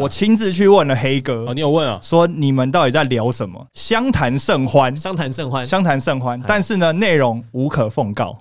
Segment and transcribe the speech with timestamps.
[0.00, 1.98] 我亲自去问了黑哥哦，，你有问啊？
[2.02, 3.66] 说你们到底在聊什么？
[3.74, 5.66] 相谈甚欢，相谈甚欢。
[5.66, 8.38] 相谈甚欢，但是呢，内容无可奉告。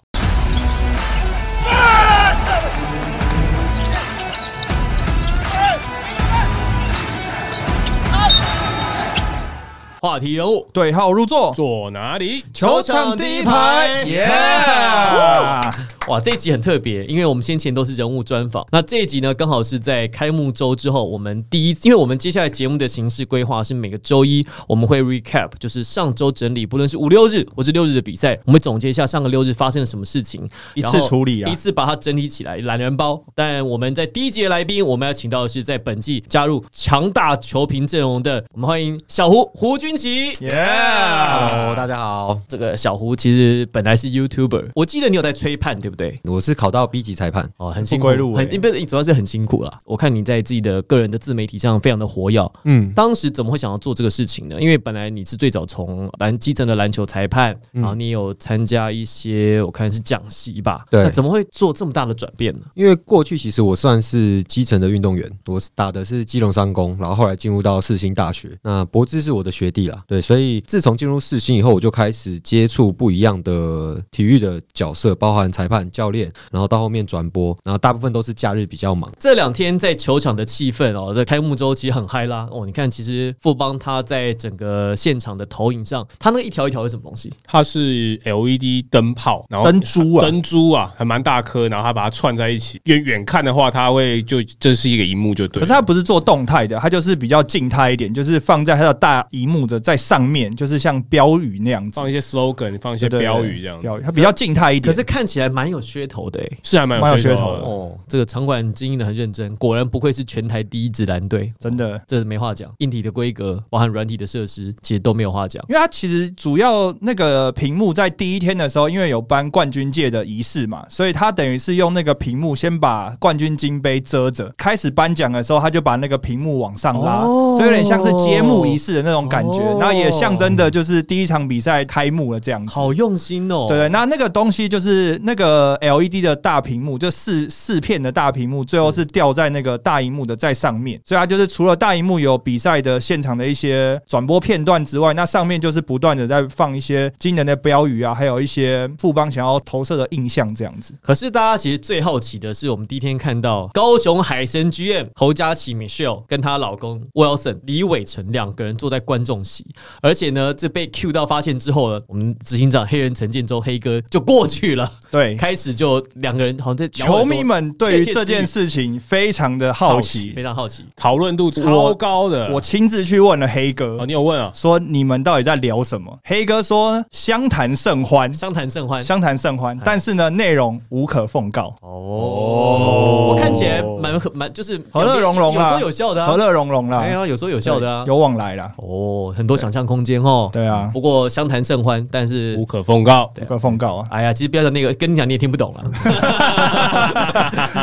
[9.99, 12.43] 话题人物，对号入座，坐哪里？
[12.53, 14.27] 球场第一排，耶！
[16.07, 31.51] 哇，这一集很特别，因为我们先前都是人物专访，那这一集呢，刚好是在开幕周之后，我们第一，因为我们接下来节目的形式规划是每个周一我们会 recap，就是上周整理，不论是五六日或是六日的比赛，我们会总结一下上个六日发生了什么事情，一次处理啊。
[31.51, 33.21] 一次把它整理起来，懒人包。
[33.35, 40.33] 但我们在第一节来宾，我们要请到的是在本季加入强大球评阵容的，我们欢迎小胡胡军奇。
[40.39, 46.19] 耶！Hello，大家好，这个小胡其实本来是 YouTuber，我记得你有在吹判，对不对？
[46.23, 49.71] 我是考到 B 级裁判，哦，很辛苦，不很不是，主要是很辛苦啦。
[49.85, 54.59] 我看你在自己的个人的自媒体上非常的活跃，嗯，当时怎么会想要做这个事情呢？
[54.59, 62.61] 因为本来你是最早从篮基层的篮球裁判，然后你有参加一些我看是讲习吧，对那怎么会做这么大的转变呢？
[62.73, 79.11] 因为过去其实我算是基层的运动员，我打的是基隆商工，然后后来进入到世新大学，那博智是我的学弟啦，对，所以自从进入世新以后，我就开始接触不一样的体育的角色，包含裁判、教练，然后到后面转播，然后大部分都是假日比较忙。
[79.19, 82.65] 这两天在球场的气氛哦，在开幕周其实很嗨啦哦。
[82.65, 87.31] 你看，其实富邦他在整个现场的投影上，他那一条一条是什么东西？
[87.45, 92.79] 它是 LED 灯泡，然后灯珠啊灯珠啊，还蛮大颗，然后它把它串在一起。
[92.85, 95.59] 远远看的话，它会就这是一个荧幕就对。
[95.59, 102.09] 可是它不是做动态的，它就是比较静态一点，就是放在它的大荧幕的在上面，就是像标语那样子放。
[102.09, 104.89] 一些 slogan，放一些标语这样子，标语它比较静态一点。
[104.89, 106.57] 可是看起来蛮有噱头的诶。
[106.63, 107.65] 是还蛮蛮有有噱头的的。
[107.67, 112.71] 哦，这个场馆经营的很认真，果然不愧是全台第一支蓝队，真的，这没话讲。
[112.77, 115.61] 硬体的规格，包含软体的设施，其实都没有话讲。
[115.67, 132.73] 因为它其实主要那个屏幕在第一天的时候，因为有颁冠军界的仪式嘛，所以他等于是用那个屏幕先把冠军金杯遮着，开始颁奖的时候，他就把那个屏幕往上拉，哦所以有点像是揭幕仪式的那种感觉，哦然后也象征的就是第一场比赛开幕了这样子。
[132.73, 133.65] 好用心哦。
[133.67, 150.93] 对对，那那个东西就是那个 LED 的大屏幕，就四四片的大屏幕，最后是吊在那个大荧幕的在上面，所以它就是除了大荧幕有比赛的现场的一些转播片段之外，那上面就是不断的在放一些惊人的标语啊，还有一些富邦想要投射的印象这样子。
[151.01, 159.65] 可是大家其实最好奇的是，我们第一天看到高雄海神 GM 侯佳琪 Michelle 跟她老公 Wilson 李伟成两个人坐在观众席，
[160.01, 170.83] 而且呢，这被 Q 到发现之后呢，我们执行长黑人陈建州黑哥就过去了，对，开始就两个人好像在球迷们对于这件事情非常的好奇，非常好奇。
[170.95, 172.51] 讨论度超高的。
[172.51, 174.05] 我亲自去问了黑哥哦，。
[174.05, 174.51] 你有问啊？
[174.53, 176.19] 说你们到底在聊什么？
[176.25, 190.49] 黑哥说相谈甚欢，相谈甚欢相谈甚哎欢，但是呢，内容无可奉告，哦，我看起来蛮蛮就是和乐融融啦，有说有笑的啊，和乐融融啦，哎呀，有说有笑的啊，有往来啦，哦，很多想象空间哦。
[190.51, 193.31] 对啊，不过相谈甚欢，但是无可奉告。
[193.39, 194.07] 无可奉告啊。
[194.09, 195.91] 哎呀，其实不要讲那个，跟你讲你也听不懂 了。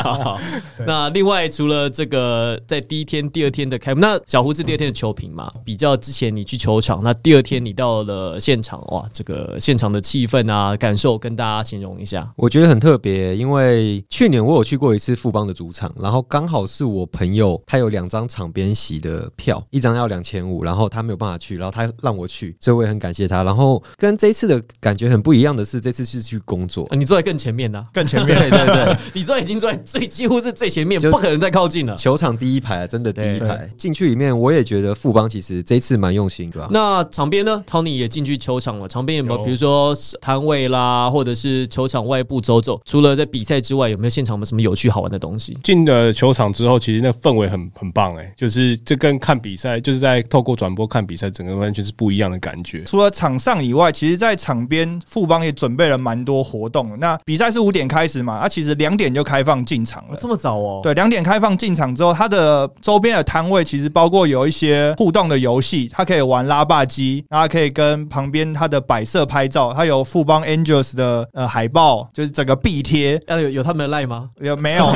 [0.02, 0.38] 好
[0.86, 5.50] 那另外除了这个，在第一天、第二天的开幕，那小胡是第二天的球评嘛？
[5.64, 12.28] 比较之前你去球场，那第二天你到了现场，哇，这个现场的气氛啊、感受，跟大家形容一下。
[12.36, 23.42] 我觉得很特别，因为去年我有去过一次富邦的主场，然后刚好是我朋友他有两张场边席的票，一张要两千五，然后他没有办法去，然后他让我去，所以我也很感谢他。
[23.42, 31.94] 然后跟这一次的感觉很不一样的是，这次是去工作啊，你坐在更前面呢、更前面，对对对， 你坐在已经坐在最几乎是最前面，不可能再靠近了。
[31.96, 33.70] 球场第一排，真的第一排。
[33.76, 36.68] 进去里面，我也觉得富邦其实这次蛮用心，对吧？
[36.70, 38.88] 那场边呢？Tony 也进去球场了。
[38.88, 42.80] 场边有没有，有比如说摊位啦，或者是球场外部走走？
[42.84, 45.56] 除了在比赛之外，有没有现场有没有什么有趣好玩的东西？
[45.62, 52.84] 进了球场之后，其实那氛围很很棒哎，就是这跟看比赛，就是在透过转播看比赛，整个完全是不一样的感觉。
[52.84, 56.96] 除了场上以外，其实，在场边富邦也准备了蛮多活动。
[56.98, 60.16] 那比赛是五点开始嘛，那、其实两点就开放进场了。
[60.18, 74.30] 这么早哦？，对，两点开放进场之后，它的周边的摊位其实包括有一些互动的游戏，它可以玩拉霸机，然后可以跟旁边它的摆设拍照，它有富邦 Angels 的呃海报，就是整个壁贴，要有有他们的赖吗？
[74.40, 74.86] 有 没有？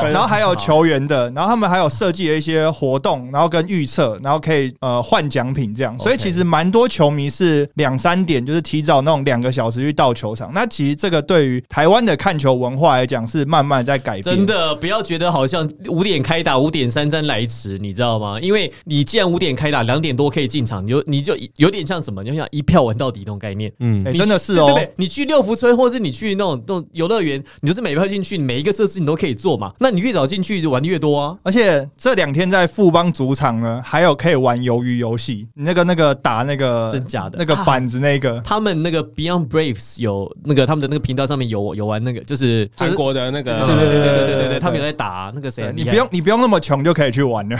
[0.00, 10.50] 对然后还有球员的，然后他们还有设计了一些活动，然后跟预测，然然后可以呃换奖品这样，所以其实蛮多球迷是两三点就是提早那种两个小时去到球场。
[10.54, 18.40] 那其实这个对于台湾的看球文化来讲是慢慢在改变，真的不要觉得好像五点开打，五点姗姗来迟，你知道吗？
[18.40, 22.22] 因为你既然五点开打，两点多可以进场，你就你就有点像什么？
[22.22, 23.70] 你就像一票玩到底那种概念。
[23.80, 29.74] 嗯哎、真的是哦、对对对，你去六福村，或者是你去那种那种游乐园，你就是每票进去，每一个设施你都可以做嘛。
[29.80, 31.36] 那你越早进去，就玩的越多啊。
[31.42, 47.58] 而且这两天在富邦主场呢，还有可以玩鱿鱼游戏，你那个那个打那个真假的那个板子那个，他们那个 Beyond Braves 有那个他们的那个频道上面有有玩那个，就是韩国的那个，对对对对对对对他们有在打那个谁啊，你不用你不用那么穷就可以去玩了。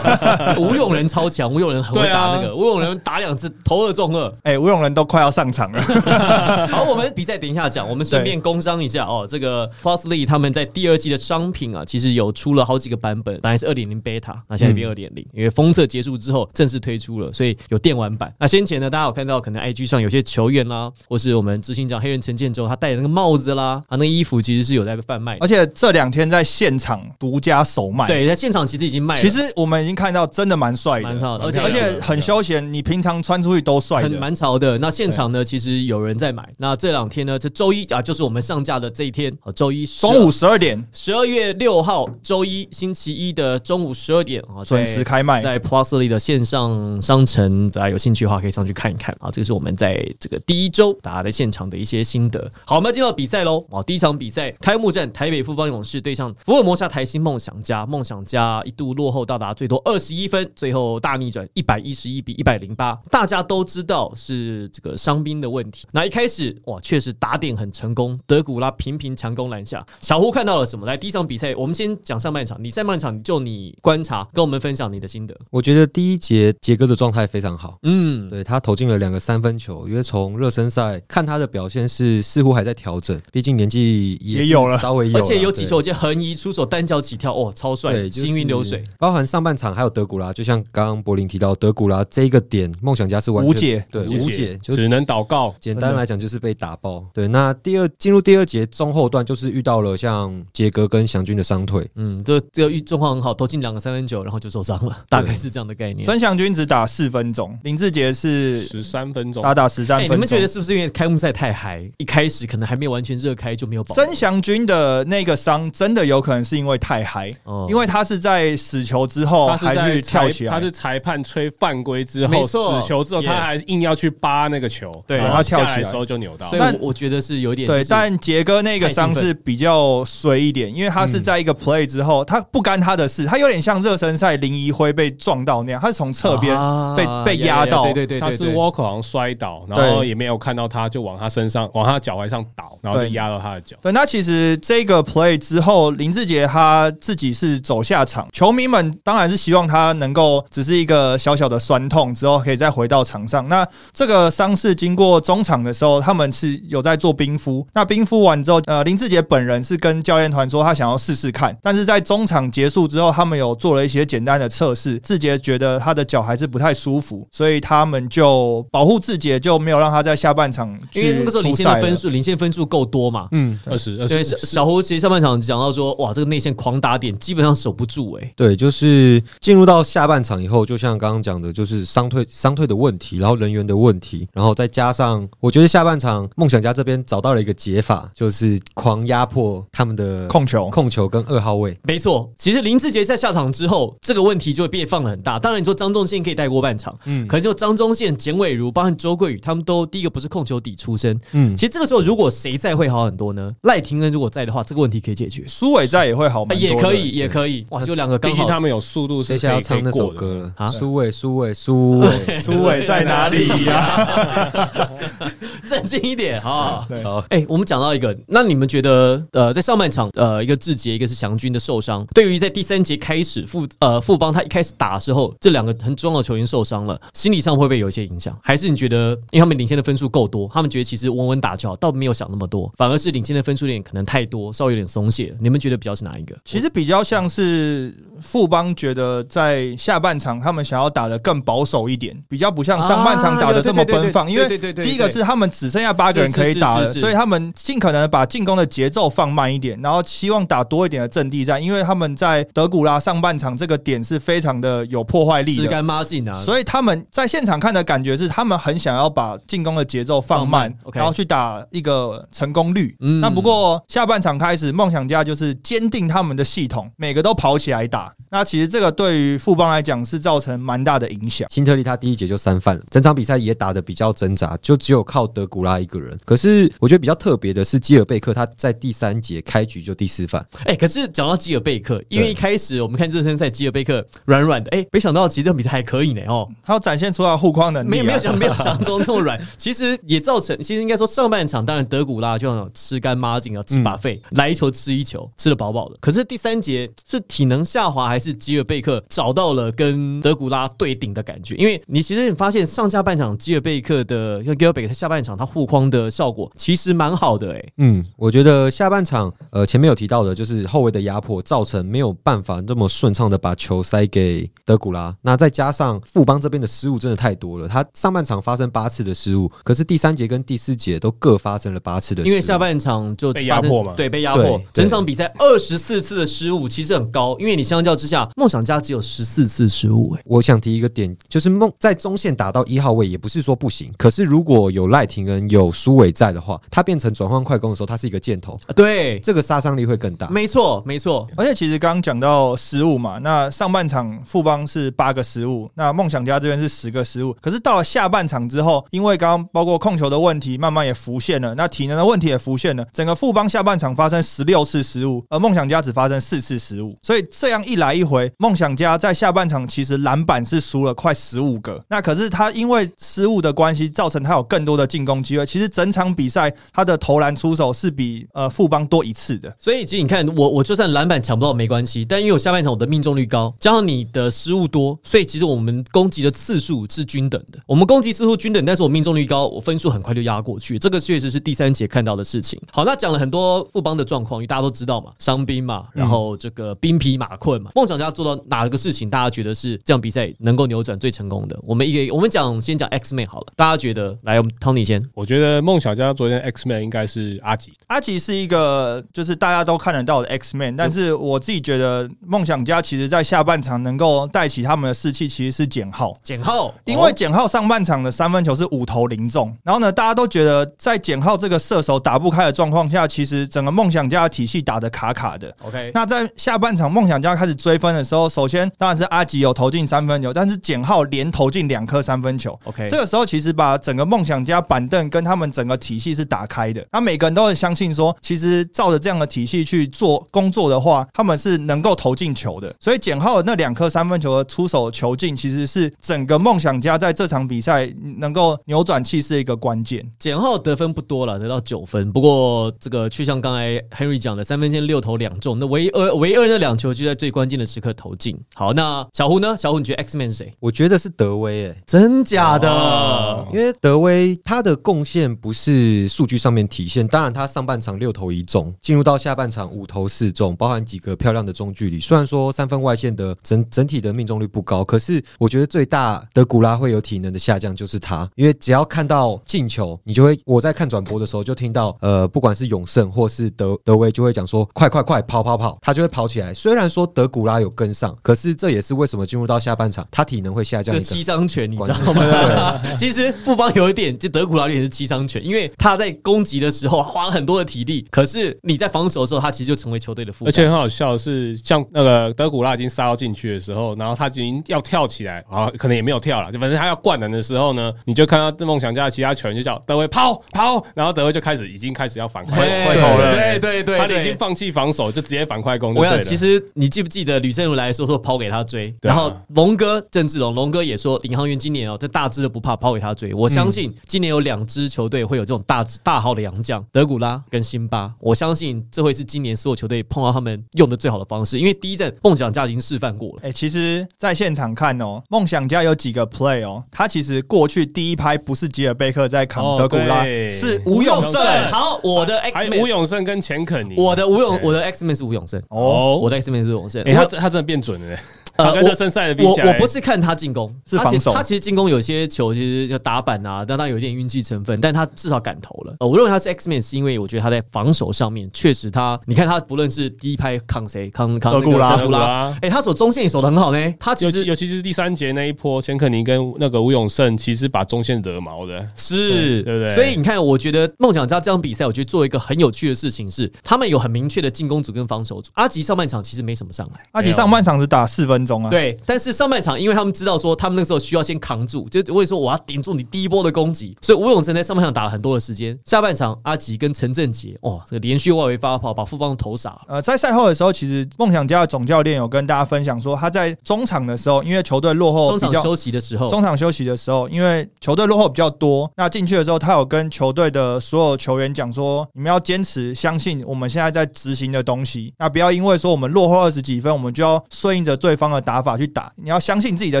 [0.60, 4.30] 吴永仁超强，吴永仁很会打那个，吴永仁打两次头二中二。
[4.44, 5.82] 哎、吴永仁都快要上场了。
[6.68, 9.26] 好，我们比赛等一下讲，我们顺便工商一下哦。
[9.26, 18.34] 这个 Plusley 他们在第二季的商品啊，其实有出了好几个版本，本来是二点零 beta，那现在变二点零，因为封测结束之后正式推出了，所以有电玩版。
[18.38, 25.46] 那先前呢，大家有看到可能 IG 上有些球员啦，或是我们执行长黑人陈建州他戴的那个帽子啦，啊，那个衣服其实是有在贩卖而。
[25.46, 34.18] 且这两天在现场独家首卖。，对，在现场其实已经卖了，其实我们已经看到，真的蛮帅的，蛮好的，而且很休闲，你平常穿出去都帅很的。
[34.18, 34.78] 蛮潮的。
[34.78, 36.48] 那现场呢，其实有人在买。
[36.58, 45.42] 那这两天呢，这周一啊，就是我们上架的这一天，哦，周一中午十二点十二月六号周一星期一的中午十二点啊，准时开卖。
[45.42, 45.58] 在
[45.92, 49.30] Plusly 的线上商城，大家有兴趣的话可以上去看一看啊。
[49.30, 52.50] 这个是我们在这个第一周大家在现场的一些心得。
[52.64, 53.64] 好，我们要进到比赛喽。
[53.70, 57.84] 啊，第一场比赛开幕战，台北富邦勇士对上福尔摩沙台新梦想家。
[57.84, 62.98] 梦想家一度落后到达最多二十一分，最后大逆转，一百一十一比一百零八。
[63.10, 65.86] 大家都知道是这个伤兵的问题。
[65.92, 69.84] 那一开始哇，确实打点很成功，德古拉频频强攻篮下。
[70.00, 70.86] 小胡看到了什么？
[70.86, 72.56] 来，第一场比赛，我们先讲上半场。
[72.62, 75.36] 你上半场就你观察，跟我们分享你的心得。
[75.50, 77.78] 我觉得第一节杰哥的状态非常好。
[77.82, 95.54] 嗯，对他投进了两个三分球，因为从热身赛看他的表现是似乎还在调整，毕竟年纪是也有了稍微有了，而且有几球我记得横移出手单脚起跳，哦，超帅，对，就是行云流水。，包含上半场还有德古拉，就像刚刚柏林提到，德古拉这一个点，梦想家是完全无解对，无解无解，就只能祷告。
[95.60, 97.04] 简单来讲就是被打爆。
[97.12, 106.04] 对，那第二进入第二节中后段，就是遇到了像杰哥跟祥军的伤退，嗯，这这个状况很好，投进两个三分球，然后就受伤了，大概是这样的概念。
[106.04, 109.42] 曾祥军只打四分钟，林志杰是十三分钟。
[109.42, 110.16] 打，打十三哎，分钟。
[110.16, 113.94] 你们觉得是不是因为开幕赛太嗨，一开始可能还没有完全热开就没有保？
[113.94, 117.66] 曾祥军的那个伤真的有可能是因为太嗨，哦。
[117.68, 125.82] 因为他是在死球之后还他是跳起来，他是裁判吹犯规之后死球之后，他还硬要去扒那个球，对然后他跳起来。
[125.82, 126.48] 的时候就扭到。
[126.52, 143.76] 但我我觉得是有点对，但杰哥那个伤是比较衰一点，因为他是在一个 play 之后，他不干他的事，他有点像热身赛林怡辉被撞到那样，他是从侧边啊被被压到对对对对，他是对 Walker 好像摔倒，然后也没有看到他，就往他身上、往他脚踝上倒，然后就压到他的脚。
[143.82, 153.48] 对，那其实这个 play 之后，林志杰他自己是走下场，球迷们当然是希望他能够只是一个小小的酸痛，之后可以再回到场上。
[153.48, 157.66] 那这个伤势经过中场的时候，他们是有在做冰敷。
[157.72, 171.52] 那冰敷完之后，呃，林志杰本人是跟教练团说他想要试试看，但是在中场结束之后，他们有做了一些简单的测试，志杰觉得他的脚还是不太舒服，所以他们就保护自己，就没有让他在下半场因为那个时候领。
[171.52, 173.28] 先的分数，领先分数够多嘛。
[173.32, 191.78] 嗯，二十二对，十小小胡其实上半场讲到说，哇，这个内线狂打点，基本上守不住哎、对，就是进入到下半场以后，就像刚刚讲的，就是伤退伤退的问题，然后人员的问题，然后再加上，我觉得下半场梦想家这边找到了一个解法，就是狂压迫他们的控球，控球跟二号位。
[191.84, 195.31] 没错，其实林志杰在下场之后，这个问题就会变放的很大。
[195.38, 201.18] 当然，你说张忠宪可以带过半场，嗯，可是就张忠宪、简伟如，包含周桂宇，他们都第一个不是控球底出身。
[201.32, 203.52] 嗯其实这个时候如果谁在会好很多呢？
[203.62, 207.66] 赖廷恩如果在的话，这个问题可以解决，苏伟在也会好也可以，也可以。
[207.70, 210.12] 哇，就两个刚好他们有速度是接下来要唱那首。
[210.12, 212.08] 歌了啊，苏伟，苏伟，苏伟。
[212.38, 214.88] 苏伟在哪里呀？
[215.82, 216.86] 镇静一点哈。
[216.88, 228.36] 对好，哎、我们讲到一个，那你们觉得，呃，在上半场，呃，一个志杰，一个是祥军的受伤，对于在第三节开始富呃富邦他一开始打的时候，这两个很重要的球员受伤了，心理上会不会有一些影响？
[228.42, 235.34] 还是你觉得，因为他们领先的分数够多，他们觉得其实稳稳打就好，倒没有想那么多，反而是领先的分数点可能太多，稍微有点松懈。
[235.40, 236.36] 你们觉得比较是哪一个？
[236.44, 244.30] 其实比较像是富邦觉得在下半场他们想要打的更保守一点，比较不像上半场打的这么奔放。
[244.30, 255.66] 因为第一个是他们只剩下八个人可以打了，所以他们尽可能把进攻的节奏放慢一点，然后希望打多一点的阵地战，因为他们在德古拉上半场这个点是非常的有破坏力的。
[255.66, 262.94] 干抹净啊，所以他们在现场看的感觉是，他们很想要把进攻的节奏放慢，然后去打一个成功率。
[263.00, 268.12] 嗯那不过下半场开始，梦想家就是坚定他们的系统，每个都跑起来打。
[268.30, 271.46] 那其实这个对于富邦来讲是造成蛮大的影响。
[271.50, 276.18] 新特利他第一节就三犯了，整场比赛也打的比较挣扎，就只有靠德古拉一个人。
[276.24, 295.96] 可是我觉得比较特别的是基尔贝克，他在第三节开局就第四犯，哎、可是讲到基尔贝克，因为一开始我们看热身赛，基尔贝克软软的，哎、没想到其实这场比赛还可以呢哦，他要展现出来护框能力、啊，没有没有想没有想象中这么软，其实也造成，其实应该说上半场当然德古拉就像吃干抹净啊，吃把费、来一球吃一球，吃的饱饱的。
[296.00, 301.54] 可是第三节是体能下滑，还是基尔贝克找到了跟德古拉对顶的感觉？
[301.56, 315.14] 因为你其实你发现上下半场基尔贝克的，像基尔贝克他下半场他护框的效果其实蛮好的哎、嗯，我觉得下半场，呃，前面有提到的，就是后卫的压迫造成没有办法这么顺畅的把球塞给德古拉。
[315.22, 322.28] 那再加上富邦这边的失误真的太多了，他上半场发生八次的失误，可是第三节跟第四节都各发生了八次的失误。
[322.28, 324.60] 因为下半场就被压迫嘛对，被压迫。
[324.72, 340.28] 整场比赛二十四次的失误，其实很高，因为你相较之下，梦想家只有十四次失误、哎，我想提一个点，就是梦在中线打到一号位也不是说不行，可是如果有赖廷恩有苏伟在的话，他变成转换快攻的时候，他是一个箭头，对，这个杀伤力会更大。
[340.28, 347.36] 没错，没错，而且其实刚刚讲到失误嘛，那上半场富邦是八个失误，那梦想家这边是十个失误。
[347.40, 356.96] 可是到了下半场之后，因为刚刚包括控球的问题慢慢也浮现了，那体能的问题也浮现了，整个富邦下半场发生十六次失误，而梦想家只发生四次失误。
[357.02, 361.82] 所以这样一来一回，梦想家在下半场其实篮板是输了快十五个。
[361.88, 365.46] 那可是他因为失误的关系，造成他有更多的进攻机会。
[365.46, 369.54] 其实整场比赛他的投篮出手是比呃富邦多一次的。
[369.58, 377.58] 所以其实你看，我我就算篮板抢不到没关系，但因为我下半场我的命中率高，加上你的失误多，所以其实我们攻击的次数是均等的。
[377.66, 380.78] 我们攻击次数均等，但是我命中率高，我分数很快就压过去。
[380.78, 382.60] 这个确实是第三节看到的事情。
[382.72, 387.70] 好，那讲了很多富邦的状况，因为大家都知道嘛，伤兵嘛，然后这个兵疲马困嘛。
[387.74, 391.58] 梦想家做到哪个事情，大家觉得是这样比赛能够扭转最成功的？
[391.64, 395.02] 我们一个我们讲先讲 X Man 好了，大家觉得来，我们 Tony 先。
[395.14, 406.16] 我觉得梦想家昨天 X Man 应该是阿吉，阿吉是一个就是大家都看得到的 X Man，但是我自己觉得梦想家其实在下半场能够带起他们的士气，其实是简浩。
[406.22, 415.54] 简浩，因为简浩上半场的三分球是五投零中，然后呢，大家都觉得在简浩这个射手打不开的状况下，其实整个梦想家的体系打得卡卡的。
[415.62, 422.58] OK，那在下半场梦想家开始追分的时候，首先当然是阿吉有投进三分球，但是简浩连投进两颗三分球。
[422.64, 432.74] OK，这个时候其实把整个梦想家板凳跟他们整个体系是打开的，那每个人都很相信说，其实照着这样的体系去做工作的话，他们是能够投进球的。
[432.80, 437.86] 所以简浩那两颗三分球的出手球进，其实是整个梦想家在这场比赛
[438.18, 440.08] 能够扭转气势的一个关键。
[440.18, 442.12] 简浩得分不多了，得到九分。
[442.12, 448.38] 不过这个去像刚才 Henry 讲的，三分线六投两中，那唯二唯二那两球就在最关键的时刻投进。
[448.54, 449.56] 好，那小胡呢？
[449.56, 450.52] 小胡，你觉得 X Man 是谁？
[450.60, 452.68] 我觉得是德威哎、真假的？
[452.68, 461.98] 哦因为德威他的贡献不是数据上面体现，当然他上半场六投一中，进入到下半场五投四中，包含几个漂亮的中距离。
[461.98, 476.52] 虽然说三分外线的整整体的命中率不高，可是我觉得最大的古拉会有体能的下降就是他，因为只要看到进球，你就会我在看转播的时候就听到呃，不管是永胜或是德德威就会讲说快快快跑跑跑，他就会跑起来。
[476.52, 482.78] 虽然说德古拉有跟上，可是这也是为什么进入到下半场他体能会下降一七伤拳，你知道吗？
[482.98, 490.48] 其实富邦有一点，就德古拉也是七伤拳，因为他在攻击的时候花了很多的体力，可是你在防守的时候，他其实就成为球队的负担。
[490.48, 506.22] 而且很好笑的是，像那个德古拉已经杀到进去的时候，然后他已经要跳起来，啊，可能也没有跳了，就反正他要灌篮的时候呢，你就看到梦想家的其他球员就叫德威抛抛，然后德威就开始已经开始要反快嘿快投了，对对对，他已经放弃防守，就直接反快攻就我想，对。
[506.24, 513.32] 其实你记不记得吕正如来说说抛给他追，然后龙哥郑志龙龙哥也说领航员今年哦，这大支都不怕抛给他追。
[513.34, 518.12] 我相信今年有两支球队会有这种大大号的洋将，德古拉跟辛巴。
[518.18, 523.40] 我相信这会是今年所有球队碰到他们用的最好的方式，因为第一阵梦想家已经示范过了。
[523.42, 531.34] 哎、其实，在现场看哦，梦想家有几个 play 哦，他其实过去第一拍不是吉尔贝克在扛哦德古拉，对是吴永胜。
[531.68, 537.02] 好，我的还 X 有吴永胜跟钱肯尼，我的吴永，我的 X Man 是吴永胜，哦，我的 X Man 是吴永胜。
[537.02, 538.18] 哎，他他真的变准了，
[538.56, 545.96] 他跟我热身赛的比我起来，我不是看他进攻，是防守他其实他其实进攻有些球其实就打板啊，但他有一点运气成分，但他至少敢投了。
[546.00, 553.94] 呃我认为他是 X Man 是因为我觉得他在防守上面确实他，你看他不论是第一拍抗谁抗抗那个德古拉德古拉哎，他守中线也守的很好呢。
[553.98, 565.50] 他其实尤其是第三节那一波，钱肯尼跟那个吴永胜其实把中线惹毛的，是，对对不对所以你看，我觉得梦想家这场比赛，我觉得做一个很有趣的事情是，他们有很明确的进攻组跟防守组。
[565.54, 567.02] 阿吉上半场其实没什么上来。
[567.12, 575.78] 阿吉上半场只打四分钟啊，对，但是上半场，因为他们知道说，他们那时候需要先扛住，就我跟你说，我要顶住你第一波的攻击，所以吴永成在上半场打了很多的时间。
[575.84, 579.80] 下半场，阿吉跟陈振杰，哇，这个连续外围发炮，把富邦投傻了。
[579.88, 599.12] 呃，在赛后的时候，其实梦想家的总教练有跟大家分享说，他在中场的时候，因为球队落后比较中场休息的时候，中场休息的时候，因为球队落后比较多，那进去的时候，他有跟球队的所有球员讲说，你们要坚持相信我们现在在执行的东西，那不要因为说我们落后二十几分，我们就要顺应着对方的打法去打。
[599.16, 600.00] 你要相信自己的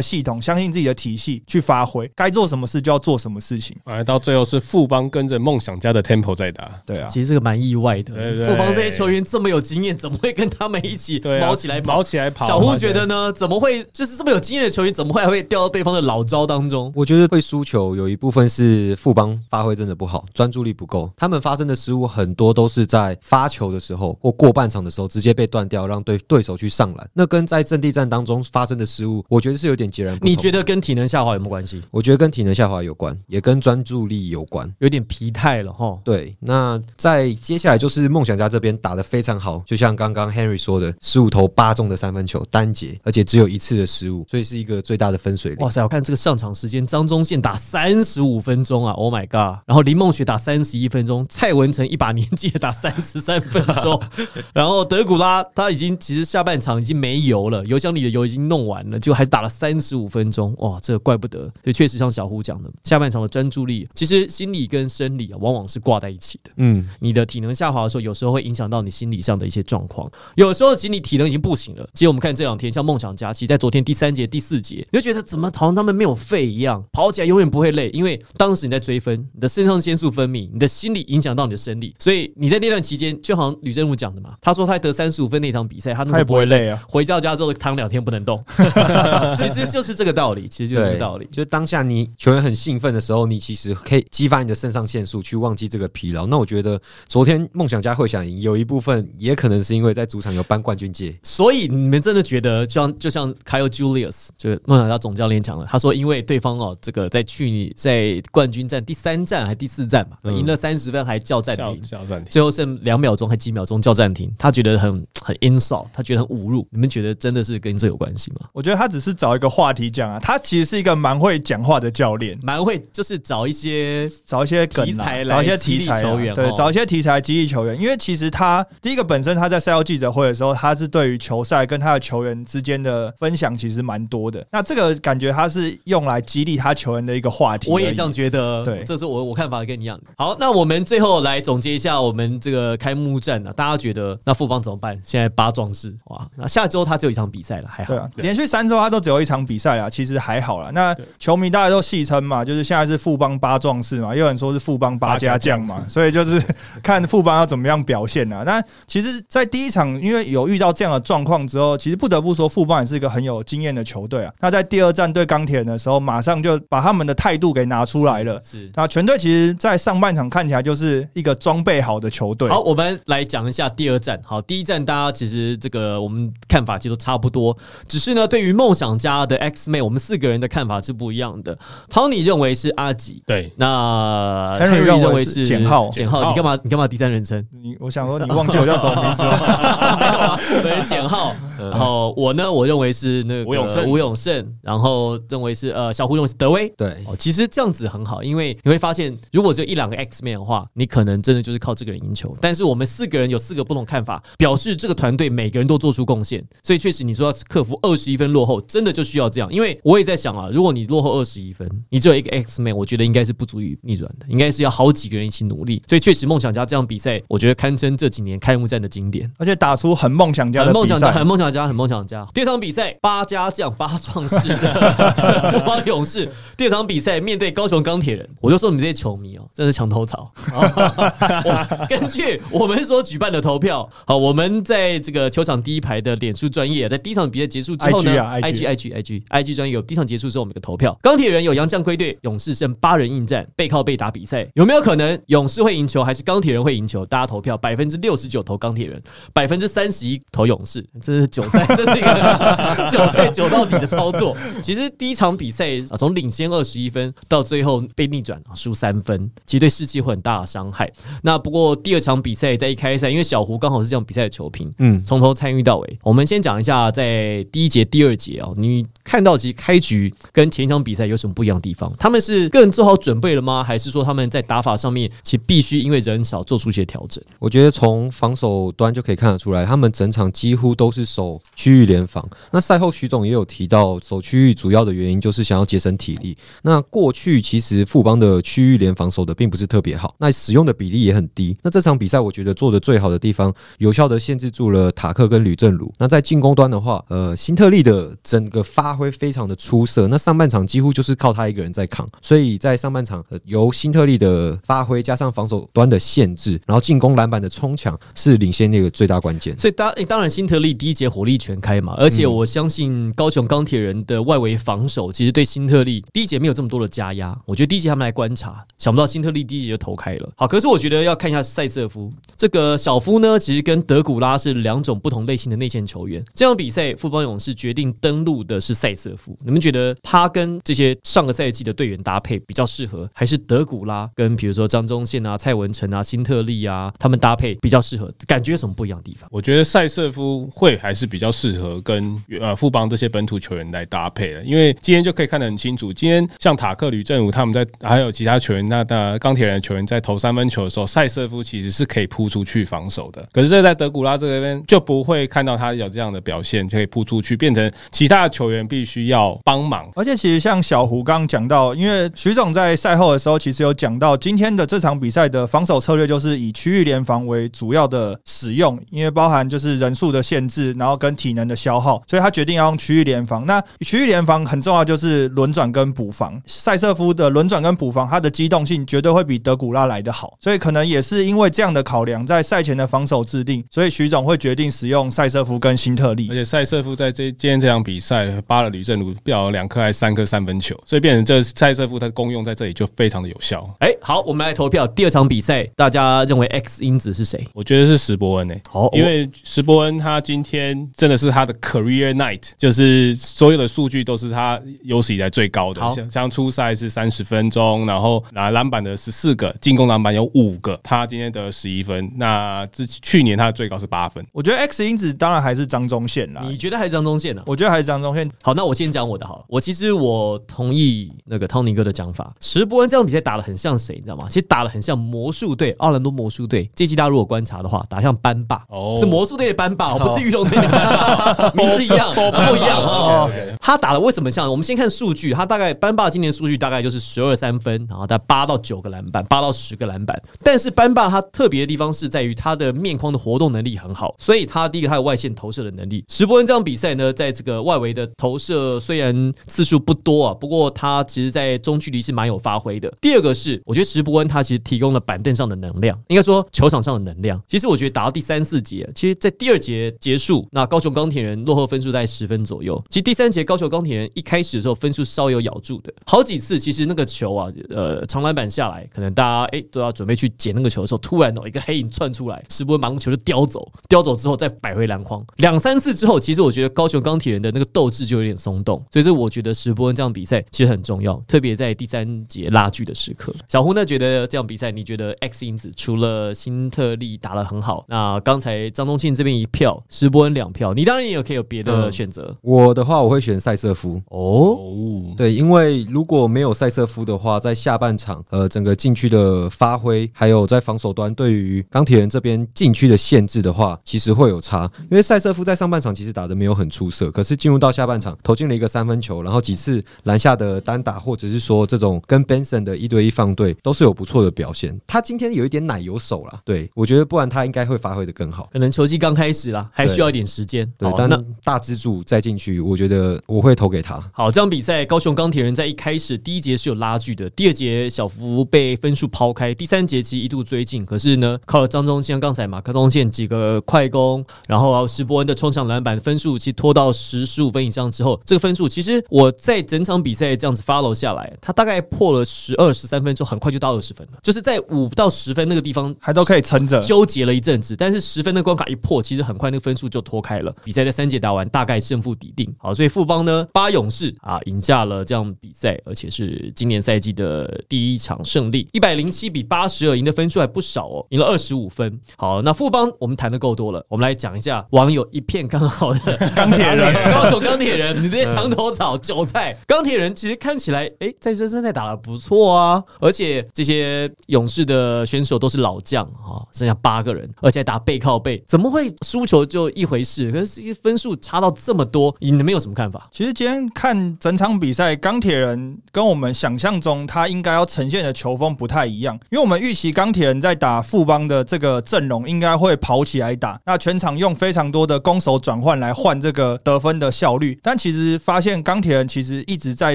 [0.00, 3.76] 系统，相信自己的体系去发挥，该做什么事就要做什么事情。
[3.84, 6.70] 反而到最后是富邦跟着梦想家的 tempo 在打。
[6.86, 8.14] 对啊，其实这个蛮意外的。
[8.14, 11.96] 对对富邦这些球员这么有经验，怎么会跟他们一起毛起来跑？
[11.96, 12.46] 毛起来跑。
[12.46, 13.32] 小胡觉得呢？
[13.32, 16.92] 怎么会就是这么有经验的球员，怎么会还会掉到对方的老招当中？
[16.94, 21.10] 我觉得会输球有一部分是富邦发挥真的不好，专注力不够。
[21.16, 27.10] 他们发生的失误很多都是在发球的时候或过半场的时候直接被断掉，让对对手去上篮。
[27.12, 30.30] 那跟在阵地战当中发生的失误，我觉得是有点截然不同。
[30.30, 30.52] 你觉？
[30.52, 31.80] 得跟体能下滑有没有关系？
[31.90, 34.70] 我觉得跟体能下滑有关，也跟专注力有关。
[34.80, 35.98] 有点疲态了哈。
[36.04, 45.70] 对，那在接下来就是梦想家这边打得非常好，就像刚刚 Henry 说的，十五投八中的三分球单节，而且只有一次的失误，所以是一个最大的分水岭哇。
[45.70, 45.82] 塞！
[45.82, 49.62] 我看这个上场时间，张忠宪打三十五分钟啊，Oh my god！
[49.66, 53.98] 然后林梦雪打三十一分钟，蔡文成一把年纪也打三十三分钟，
[54.52, 61.40] 然后德古拉他已经其实下半场已经没油了，油箱里的油已经弄完了，结果还是打了三十五分钟，哇，这个怪不得。
[61.40, 66.50] 所以确实像小胡讲的，下半场的专注力，其实心理跟生理啊，往往是挂在一起的。
[66.58, 70.10] 嗯，你的体能下滑的时候，有时候会影响到你心理上的一些状况。
[70.36, 71.88] 有时候其实你体能已经不行了。
[71.94, 86.82] 其实我们看这两天，像梦想家，其实在昨天第三节、第四节，你就觉得怎么好像他们没有废一样，跑起来永远不会累，因为当时你在追分，你的肾上腺素分泌，你的心理影响到你的生理，所以你在那段期间，就好像吕正武讲的嘛，他说他得三十五分那场比赛，他那他也不会累啊。
[86.88, 88.42] 回到家之后躺两天不能动，
[89.38, 91.28] 其实就是这个道理，其实就是这个，道理。
[91.30, 96.26] 就当下你球员很兴奋的时候，你其实可以激发你的肾上腺素去忘记这个疲劳。
[96.26, 101.16] 那我觉得昨天梦想家会想赢，有一部分也可能是因为在主场有颁冠军戒。
[101.22, 112.30] 所以你们真的觉得，就像就像 Kyle Julius 就是梦想家总教练讲了，他说，因为对方哦，这个在去年在冠军战第三战还第四战吧，嗯赢了三十分还叫暂停，叫暂停。
[112.30, 116.66] 最后剩两秒钟还几秒钟叫暂停，他觉得很很 insult，他觉得很侮辱。
[116.70, 118.48] 你们觉得真的是跟这有关系吗？
[118.52, 127.80] 我觉得他只是找一个话题讲啊，他其实是一个蛮会讲话的教练，蛮会就是找一些找一些题材来找一些题材球员对哦，找一些题材激励球员。
[127.80, 134.44] 因为其实他第一个本身他在赛后记者会的时候，他是对于球赛跟他的球员之间的分享其实蛮多的。
[134.50, 137.70] 那这个感觉他是用来激励他球员的一个话题。
[137.70, 140.12] 我也这样觉得，对这是我我看法跟你一样的。
[140.16, 145.00] 好，那我们最后来总结一下我们这个开幕战啊，大家觉得那富邦怎么办？
[145.04, 147.98] 现在八壮士哇，那下周他只有一场比赛了，还好对。
[147.98, 150.70] 啊，连续三周他都只有一场比赛啊，其实还好啦。
[150.72, 156.42] 那球迷大家都戏称嘛，就是现在是富邦八壮士嘛，也有人说是富邦八家将嘛，所以就是
[156.82, 158.42] 看富邦要怎么样表现啊。
[158.44, 164.32] 那其实，在第一场因为有遇到这样的状况之后，其实不得不说富邦也是一个很有经验的球队啊。
[164.40, 168.40] 那在第二战对钢铁人的时候，马上就把他们的态度给拿出来了。
[168.44, 168.70] 是。
[168.74, 172.48] 那全队其实，在上半场看起来就是一个装备好的球队。
[172.48, 174.20] 好，我们来讲一下第二战。
[174.24, 181.58] 好，第一战大家其实这个我们看法其实都差不多，只是呢，对于梦想家的 X 妹，我们四个人的看法是不一样的。
[181.90, 186.58] Tony 认为是阿吉，对，那 Henry 认为是认为是简浩简浩，你干嘛？
[186.62, 187.44] 你干嘛第三人称？
[187.52, 190.38] 你我想说，你忘记我叫什么名字了？
[190.62, 191.34] 对，简浩。
[191.58, 196.68] 然后我呢，我认为是那个吴永胜吴永胜，然后认为是呃小胡认为是德威。
[196.76, 202.36] 对，哦，其实这样子很好，因为你会发现，如果只有一两个 X Man 的话，你可能真的就是靠这个人赢球。
[202.40, 209.52] 但是我们四个人有四个不同看法，表示这个团队每个人都做出贡献，所以确实你说要克服二十一分落后，真的就需要这样。
[209.52, 215.82] 因为我也在想啊，如果你落后二十一分，你只有一个 X Man，我觉得应该是不足以逆转的，应该是要好几个人一起努力。
[215.88, 219.30] 所以确实，梦想家这样比赛，我觉得堪称这几年开幕战的经典。
[219.38, 221.26] 而且打出很梦想家的梦想家，很。
[221.32, 222.26] 梦想家，很梦想家。
[222.34, 226.28] 第二场比赛，八家将八壮士的富邦勇士。
[226.58, 230.30] 第二场比赛面对高雄钢铁人，我就说你们这些球迷哦，真是墙头草。
[230.52, 240.96] 我 根据我们所举办的投票，好，我们在这个球场第一排的脸书专业，在第一场比赛结束之后呢 IG 啊 IG IG IG IG 专业有第一场结束之后，我们有个投票。
[241.02, 247.04] 钢铁人有杨将归队，勇士剩八人应战，背靠背打比赛，有没有可能勇士会赢球，还是钢铁人会赢球？
[247.06, 249.02] 大家投票，百分之六十九投钢铁人，
[249.32, 254.36] 百分之三十一投勇士，这是韭菜，这是一个韭菜韭到底的操作。
[254.62, 260.90] 其实第一场比赛啊，从领先二十一分到最后被逆转啊输三分，其实对士气会很大的伤害。
[261.22, 265.98] 那不过第二场比赛在一开赛，因为小胡刚好是这场比赛的球评，嗯，从头参与到尾。
[266.02, 271.92] 我们先讲一下在第一节、第二节哦，你看到其实开局跟前一场比赛有什么不一样的地方？
[271.98, 273.62] 他们是个人做好准备了吗？
[273.62, 277.22] 还是说他们在打法上面其实必须因为人少做出一些调整？
[277.38, 282.26] 我觉得从防守端就可以看得出来，他们整场几乎都是守区域联防。
[282.50, 286.36] 那赛后徐总也有提到，守区域主要的原因就是想要节省体力。
[286.62, 291.54] 那过去其实富邦的区域联防守的并不是特别好，那使用的比例也很低。
[291.62, 295.92] 那这场比赛我觉得做的最好的地方，有效的限制住了塔克跟吕正儒。
[295.98, 300.08] 那在进攻端的话，呃，辛特利的整个发挥非常的出色。
[300.08, 309.58] 那上半场几乎就是靠他一个人在扛，所以在上半场、呃、由辛特利的发挥加上防守端的限制，然后进攻篮板的冲抢是领先那个最大关键。
[309.58, 317.36] 所以当、诶当然辛特利第一节火力全开嘛，而且我相信高雄钢铁人的外围防守其实对辛特利第一节没有这么多的加压。
[317.46, 320.30] 我觉得第一节他们来观察，想不到辛特利第一节就投开了。
[320.36, 326.24] 好，可是我觉得要看一下塞瑟夫这个小夫呢，其实跟德古拉是两种不同类型的内线球员。
[326.34, 338.12] 这场比赛富邦勇士决定登陆的是塞瑟夫，你们觉得他跟这些上个赛季的队员搭配比较适合，还是德古拉跟比如说张宗宪啊、蔡文成啊、辛特利啊他们搭配比较适合？
[338.26, 339.28] 感觉有什么不一样的地方？
[339.30, 345.92] 我觉得塞瑟夫会还是比较适合跟呃富邦这些本土球员来搭配的，因为今天就可以看得很清楚。
[345.92, 353.26] 今天像塔克、吕正武他们在，还有其他球员，那那钢铁人的球员在投三分球的时候，塞瑟夫其实是可以扑出去防守的。
[353.32, 359.88] 可是这在德古拉这边就不会看到他有这样的表现，就可以扑出去，变成其他的球员必须要帮忙。
[359.94, 373.44] 而且其实像小胡刚刚讲到，因为徐总在赛后的时候其实有讲到，今天的这场比赛的防守策略就是以区域联防为主要的使用，因为包含就是人数的限制，然后跟体能的消耗，所以他决定要用区域联防。
[373.46, 376.40] 那区域联防很重要，就是轮转跟补防。
[376.46, 386.34] 塞瑟夫的轮转跟补防，他的机动性绝对会比德古拉来的好，所以可能也是因为这样的考量，在赛前的防守制定，所以徐总会决定使用塞瑟夫跟辛特利而。
[386.34, 393.68] 且塞瑟夫在这今天这场比赛扒了吕正儒，不晓得两颗还是三颗三分球，所以变成这塞瑟夫他的功用在这里就非常的有效。
[393.80, 394.86] 哎，好，我们来投票。
[394.86, 397.46] 第二场比赛，大家认为 X 因子是谁？
[397.54, 405.94] 我觉得是石伯恩诶、好，因为石伯恩他今天真的是他的 career night，就是所有的数据都是他有史以来最高的好。
[405.94, 412.10] 像像初赛是三十分钟，然后拿篮板的十四个，进攻篮板有五个，他今天得十一分。
[412.16, 414.24] 那之去年他的最高是八分。
[414.32, 417.42] 我觉得 X 因子当然还是张忠宪啦，你觉得还是张忠宪呢？
[417.46, 418.28] 我觉得还是张忠宪。
[418.42, 419.44] 好，那我先讲我的好了。
[419.46, 422.34] 我其实我同意那个 Tony 哥的讲法。
[422.40, 424.26] 石伯恩这场比赛打的很像谁，你知道吗？
[424.28, 426.68] 其实打的很像魔术队，奥兰多魔术队。
[426.74, 433.30] 这期大家如果观察的话，打得像班霸，哦是魔术队的班霸，哦，不是玉龙队的班霸，名字一样，不一样哦。
[433.60, 434.50] 他打的为什么像？
[434.50, 440.20] 我们先看数据，他大概班霸今年数据大概就是十二三分，然后他八到九个篮板，八到十个篮板。
[440.42, 446.04] 但是班霸他特别的地方是在于他的面框的活动能力很好，所以他第一个他有外线投射的能力。
[446.08, 452.92] 石伯恩这比赛呢，在这个外围的投射虽然次数不多啊，不过他其实在中距离是蛮有发挥的。
[453.00, 457.40] 第二个是，我觉得石伯恩他其实提供了板凳上的能量，应该说球场上的能量。
[457.48, 462.82] 其实我觉得打到第三四节，其实在第二节结束，那高雄钢铁人落后分数在十分左右。
[462.88, 475.24] 其实第三节高雄钢铁人一开始的时候分数稍有咬住的，好几次其实那个球啊，呃，长篮板下来，可能大家哎都要准备去捡那个球的时候，突然哦一个黑影窜出来，石伯恩把那个球就叼走，叼走之后再摆回篮筐。
[475.38, 483.34] 两三次之后，其实我觉得高雄钢铁人的那个斗志就有点松动，所以这我觉得石伯恩这场比赛其实很重要，特别在第三节拉锯的时刻。
[483.48, 494.00] 小胡呢觉得这场比赛，你觉得 X 因子除了新特利打得很好，那刚才张宗庆这边一票，石伯恩两票，你当然也有可以有别的选择、我的话，我会选塞瑟夫。
[494.10, 494.42] 哦。
[494.42, 504.70] 哦，对，因为如果没有塞瑟夫的话，在下半场，呃，整个禁区的发挥，还有在防守端对于钢铁人这边禁区的限制的话，其实会有差。
[504.90, 514.76] 因为塞瑟夫在上半场其实打的没有很出色，可是进入到下半场，投进了一个三分球，然后几次篮下的单打，或者是说这种跟 Benson 的一对一放对，都是有不错的表现。
[514.88, 518.48] 他今天有一点奶油手啦，对我觉得不然他应该会发挥的更好。
[518.52, 520.68] 可能球季刚开始啦，还需要一点时间。
[520.76, 524.02] 对，好，但那大支柱再进去，我觉得我会投给他。
[524.12, 546.82] 好，这场比赛，高雄钢铁人在一开始第一节是有拉锯的，第二节小福被分数抛开，第三节其实一度追进，可是呢，靠了张忠宪刚才马克东宪几个快攻，然后石伯恩的冲上篮板，分数其实拖到十十五分以上之后，这个分数其实我在整场比赛这样子 follow 下来，他大概破了十二十三分之后，很快就到二十分了，就是在五到十分那个地方还都可以撑着。
[546.82, 550.52] 纠结了一阵子，但是十分的关卡一破，其实很快那个分数就脱开了。
[550.64, 552.52] 比赛在三节打完，大概胜负底定。
[552.58, 562.00] 好，所以富邦呢八勇士啊赢下了这样比赛，而且是今年赛季的第一场胜利，一百零七比八十二，赢的分数还不少哦，赢了二十五分。
[562.16, 580.30] 好，那富邦我们谈的够多了，我们来讲一下网友一片刚好的钢铁人高手钢铁人，你这些墙头草韭菜，钢铁人其实看起来哎，在热身赛打的不错啊，而且这些勇士的选手都是老将啊，剩下八个人，而且打背靠背，怎么会输球就一回事？
[580.30, 583.08] 可是这些分数差到这么多，你们有什么看法？
[583.10, 597.58] 其实今天看整场比赛，钢铁人跟我们想象中他应该要呈现的球风不太一样，因为我们预期钢铁人在打富邦的这个阵容应该会跑起来打，那全场用非常多的攻守转换来换这个得分的效率。
[597.62, 599.94] 但其实发现钢铁人其实一直在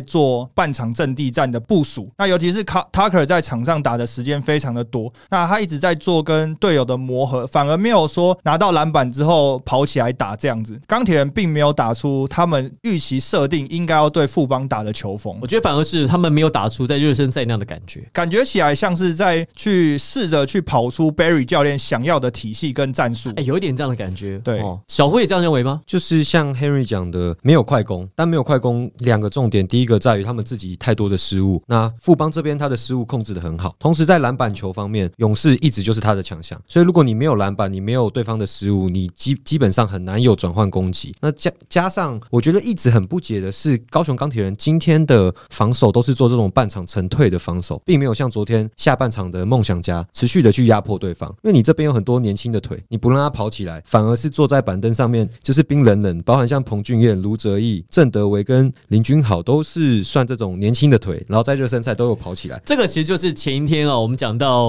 [0.00, 10.80] 做半场阵地战的部署，那尤其是卡 Tucker 在场上打的时间非常的多，那他一直在做跟队友的磨合，反而没有说拿到篮板之后跑起来打这样子。
[10.86, 18.06] 钢铁人并没有打出他们预期设定应该要对富邦打的球风我，觉得反而是他们没有打出在热身赛那样的感觉。
[18.12, 23.42] 感觉起来像是在去试着去跑出 Barry 教练想要的体系跟战术哎、。
[23.42, 24.38] 有一点这样的感觉。
[24.44, 25.80] 对哦，小辉也这样认为吗？
[25.86, 31.60] 就是是像 Henry 讲的，没有快攻，但没有快攻两个重点，第一个在于他们自己太多的失误。
[31.66, 36.56] 那富邦这边他的失误控制的很好，同时在篮板球方面，勇士一直就是他的强项。
[36.68, 41.12] 所以如果你没有篮板，你没有对方的失误，你基基本上很难有转换攻击。
[41.20, 51.28] 那加加上，我觉得一直很不解的是，高雄钢铁人今天的防守都是做这种半场沉退的防守，并没有像昨天下半场的梦想家持续的去压迫对方。
[51.42, 56.20] 因为你这边有很多年轻的腿，你不让他跑起来，反而是坐在板凳上面就是冰冷冷。
[56.22, 62.60] 包含像彭俊彦、卢哲义、郑德维跟林君豪都是算这种年轻的腿，然后在热身赛都有跑起来。
[62.64, 64.68] 这个其实就是前一天啊，我们讲到